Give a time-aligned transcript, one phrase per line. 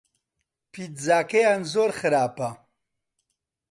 [0.71, 2.49] پیتزاکەیان زۆر خراپە.